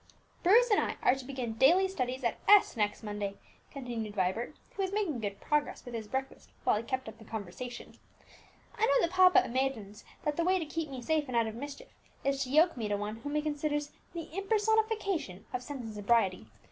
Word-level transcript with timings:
"Bruce 0.41 0.71
and 0.71 0.79
I 0.79 0.95
are 1.03 1.13
to 1.13 1.25
begin 1.25 1.53
daily 1.59 1.87
studies 1.87 2.23
at 2.23 2.39
S 2.49 2.75
next 2.75 3.03
Monday," 3.03 3.35
continued 3.69 4.15
Vibert, 4.15 4.55
who 4.73 4.81
was 4.81 4.91
making 4.91 5.19
good 5.19 5.39
progress 5.39 5.85
with 5.85 5.93
his 5.93 6.07
breakfast 6.07 6.49
whilst 6.65 6.85
he 6.85 6.89
kept 6.89 7.07
up 7.07 7.19
the 7.19 7.23
conversation. 7.23 7.93
"I 8.79 8.87
know 8.87 8.99
that 9.05 9.11
papa 9.11 9.45
imagines 9.45 10.03
that 10.23 10.37
the 10.37 10.43
way 10.43 10.57
to 10.57 10.65
keep 10.65 10.89
me 10.89 11.03
safe 11.03 11.25
and 11.27 11.37
out 11.37 11.45
of 11.45 11.53
mischief, 11.53 11.89
is 12.23 12.43
to 12.45 12.49
yoke 12.49 12.75
me 12.75 12.87
to 12.87 12.97
one 12.97 13.17
whom 13.17 13.35
he 13.35 13.43
considers 13.43 13.91
the 14.13 14.27
impersonification 14.33 15.43
of 15.53 15.61
sense 15.61 15.83
and 15.83 15.93
sobriety. 15.93 16.47